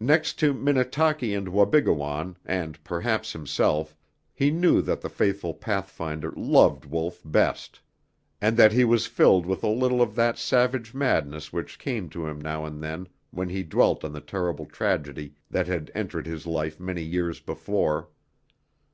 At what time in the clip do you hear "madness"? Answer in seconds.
10.94-11.52